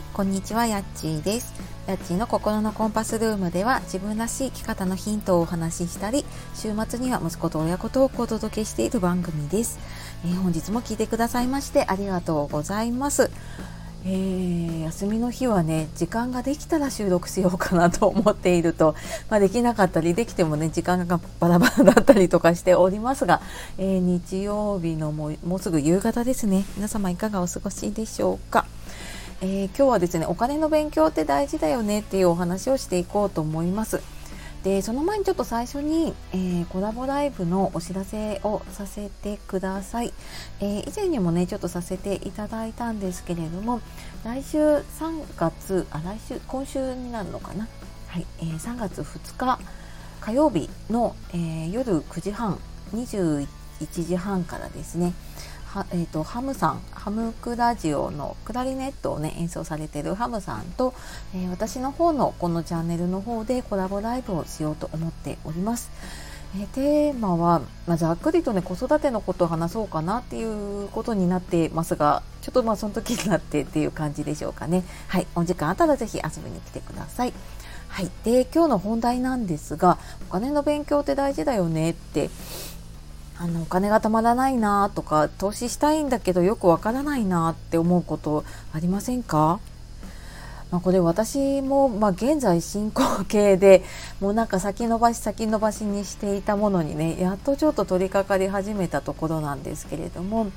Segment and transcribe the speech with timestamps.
[0.00, 1.52] いこんにちはやっちーです。
[1.86, 9.78] やっちーの心のコンパスルームでは自分らしい生き方のヒントをお話ししたり週末には息子と親子トークをお届けしている番組です、
[10.24, 13.30] えー、本日も聞いてくださいましてありがとうございます。
[14.02, 18.94] えー、休みの日はね時間ができたら収録しようかなと思っていると、
[19.28, 23.42] まあ、できなかったりできてもね時間がバラバラだったりとかしておりますが、
[23.76, 26.64] えー、日曜日のももうすぐ夕方ですね。
[26.76, 28.64] 皆様いかがお過ごしでしょうか？
[29.42, 34.02] えー、今日はですねお金の勉強って大事だよねっていうお話をしていこうと思います。
[34.62, 40.12] でその前にちょっと最初に、えー、コラボライブのお知らせをさせてください、
[40.60, 43.80] えー、以前にもねちょっとさせていただいたんですけれども
[44.22, 44.84] 来週3
[45.38, 47.66] 月あ来週今週になるのかな？
[48.08, 49.58] はい、えー、3月2日
[50.20, 52.58] 火曜日の、え夜9時半
[52.92, 53.46] 21
[54.06, 55.14] 時半からですね。
[55.70, 60.94] はえーと、ハムさんハムクラジオのクラリネットをね演奏されてるハムさんと、
[61.32, 65.92] えー、私の方のこのチャンネルの方でコラボライブをしようと思っております。
[66.58, 77.32] え、テーマは、まあ、ざっくりとね子育てのことを話そうかなっていうことになってますがちょっとまあその時になってっていう感じでしょうかねはいお時間あったら是非遊びに来てください
[77.86, 82.30] はいで今日の本題なんですがお金の勉強って大事だよねって
[83.42, 89.60] あのお金がたまらないなとか投資したいんだけどよくわからないなって思うことありませんか？
[90.70, 93.82] まあ、これ私も、まあ、現在進行形で
[94.20, 100.52] もうなんか先延ばし先延ばしにしていたものにねやっとちょっと取り掛かり始めたところなんですけれども、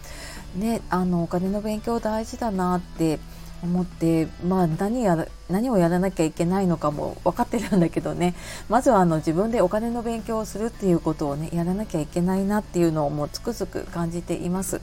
[0.56, 3.18] ね、あのお金の勉強大事だなって
[3.64, 8.36] 思って、まあ、何や何をやらなきゃいけないのかも分かってるんだけどね
[8.68, 14.82] まずはあの自分でお金の勉強をするっていうことをねやらなきゃいけないなっていうのをもうつくづく感じています。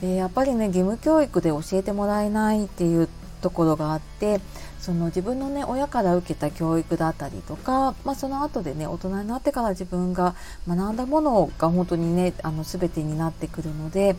[0.00, 3.08] でやっぱりね義務教育で教えてもらえないっていう
[3.40, 4.40] ところがあって
[4.80, 10.34] その自分のね親から受けた教育だったりとか、まあ、その後でね大人になってから自分が
[10.66, 14.16] 学んだものが本当にねあの全てになってくるので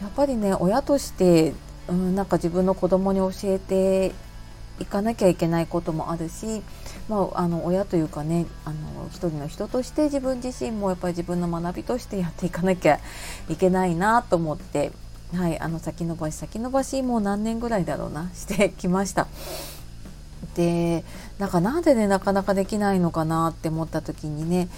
[0.00, 1.54] やっぱりね親として
[1.88, 4.12] うん、なんか自分の子供に教えて
[4.78, 6.62] いかなきゃいけないこともあるし、
[7.08, 13.00] まあ、あの親というかねあの一人の人として自分自身もやっぱり自分の学びとしてやっていかなきゃ
[13.48, 14.92] いけないなと思って、
[15.34, 19.28] はい、あの先延ばし先延ばしもう何年ぐらいだろうな してきました。
[20.54, 21.04] で
[21.38, 24.68] なんかなんでねなかなかできないのかなって思った時にね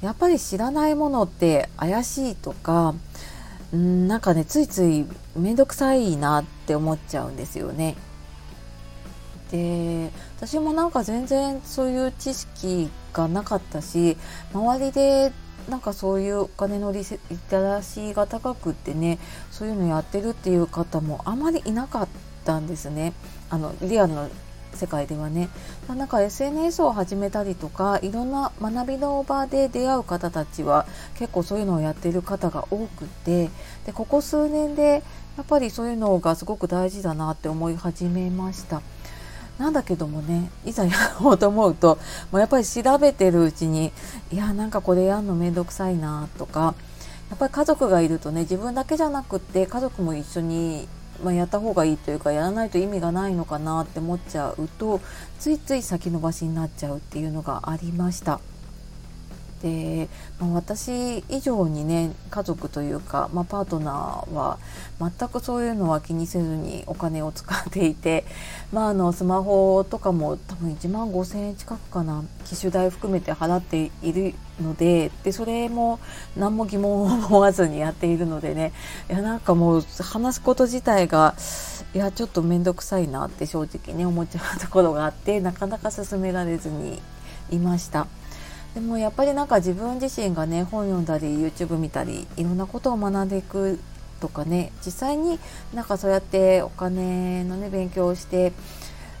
[0.00, 2.94] やっぱり知らないものって怪しいとか
[3.76, 5.06] んなんかねついつい
[5.36, 7.96] 面倒くさいなって思っちゃうんですよね。
[9.50, 14.16] で私もなんか全然そういう知識がなかったし
[14.52, 15.32] 周りで
[15.68, 17.18] なんかそういうお金のリテ
[17.50, 19.18] ラシーが高くってね
[19.50, 22.08] そういうのやってるっていう方もあまりいなかっ
[22.44, 23.12] たんですね
[23.50, 24.28] あのリアルの
[24.78, 25.48] 世界ではね
[25.88, 30.86] なんか SNS を始めたりとかいろんな学びの場で出会う方たちは
[31.18, 33.50] 結構そういうのをやっている方が多くて
[33.84, 35.02] でここ数年で
[35.36, 38.82] やっぱりそういうのがすごく大事だなって思い始めました。
[39.58, 41.98] なんだけどもねいざやろうと思うと
[42.30, 43.92] もうやっぱり調べてるうちに
[44.30, 46.76] いやなんかこれやるの面倒くさいなとか
[47.28, 50.86] やっぱり家族がいるとね自分だけじゃなくって家族も一緒に
[51.22, 55.00] まあ、やった方がいいというかやらないと意味がないのかなって思っちゃうと
[55.38, 58.40] ついつい先延ばしになっちゃうっていうのがありました。
[59.62, 60.08] で、
[60.38, 64.58] まあ、私以上にね家族というか、まあ、パートナーは
[65.00, 68.24] 全くそういうのは気にせずにお金を使っていて、
[68.72, 76.00] まあ、あのスマホとかも多分1万5,000円近くかな機種代含めて払っているのででそれも
[76.36, 78.72] 何も疑問を思わずにやっているのでね
[79.08, 81.34] いやなんかもう話すこと自体が
[81.94, 87.00] いやちょっと面倒くさいなって正直ね思っちゃうところがあってなかなか進められずに
[87.50, 88.06] いました。
[88.78, 93.80] でもやっぱりなんか自分自身がね本読んだり YouTube 見たりいろんなことを学んでいく
[94.20, 95.40] とかね実際に
[95.74, 98.52] なんかそうやってお金のね勉強をして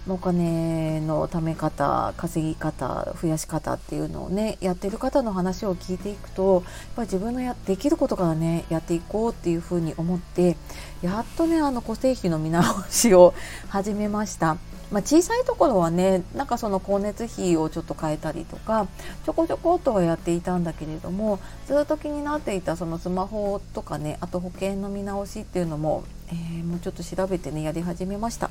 [0.08, 6.62] お金の貯め方稼ぎ方増やし方っていうのをねやってる方の話を聞いていくとやっ
[6.96, 10.56] ぱり自分のやできることからねやっていこうっていうふうに思って
[11.02, 13.34] やっとねあの固定費の見直しを
[13.68, 14.56] 始めました。
[14.90, 18.86] まあ、小さいところはねなんかその光熱費をちょっと変えたりとか
[19.26, 28.50] ちょこちょこっとはやっていたんだけれどもずっと気になっていたそのスマホとかねあと保険の見直しっていうのも、えー、もうちょっと調べてねやり始めました。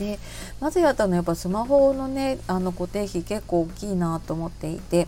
[0.00, 0.18] で
[0.60, 5.06] まずやったのはやっぱスマホのねあの固定費結構大きいなと思っていて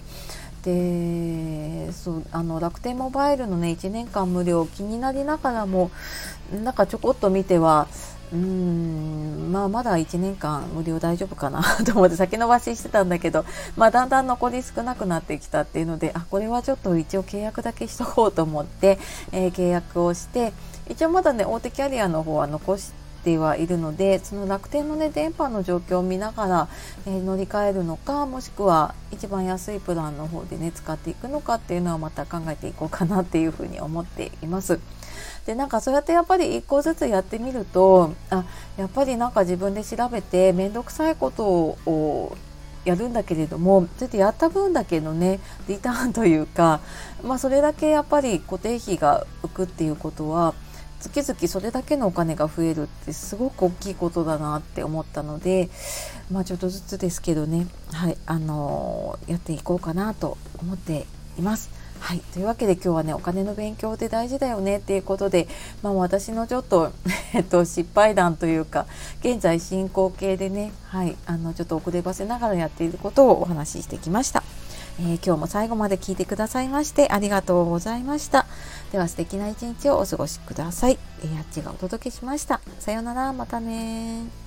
[0.63, 5.91] でそうあの楽天モバイルのね1年間無料気になりながらも
[6.63, 7.89] なんかちょこっと見ては
[8.35, 13.45] うんまあまだ1年間無料大丈夫かな と思って先延ばししてたんだけど、
[13.77, 18.99] まあ、だんだん残り少なくなってきたっていうのであこれはちょっと一応契約だけしとこうと思って、
[19.33, 20.53] えー、契約をして
[20.89, 26.69] 一応まだね大手キャリアの方は残してってはいるのでその楽天のね電波の状況を見ながら、
[27.07, 34.81] えー、乗り換えるのかもしくは一番安いプランの方でね使っていくのかっていうのはまた考えていこうかなっていうふうに思っています。
[35.47, 38.45] でなんかそうやってやっぱり一個ずつやってみるとあ
[38.77, 42.37] やっぱりなんか自分で調べて面倒くさいことを
[42.85, 46.81] やるんだけれどもそれでやった分だけのねリターンというか、
[47.23, 50.55] まあ、それだけやっぱり固定費が浮くっていうことは
[51.03, 55.69] 月々それだけのお金が増えるってすごく大きいことだなって思ったので、
[56.31, 61.07] まあ、ちょっとずつですけどね、はいあのー、やっていこうかなと思って
[61.39, 61.71] います。
[62.03, 65.47] はい、というわけで今日はねお金の勉強って大事だよねっていうことで、
[65.83, 66.91] まあ、私のちょっと、
[67.33, 68.87] えっと、失敗談というか
[69.21, 74.43] 現在進行形でね、はい、あのちょっと遅ればせながらやっていることをお話ししてきました。
[75.01, 78.42] えー、今日も最後まで聞いてくださいましてありがとうございました。
[78.93, 80.99] では素敵な一日をお過ごしください。
[81.25, 82.61] えー、あっちがお届けしました。
[82.79, 84.42] さようなら、またね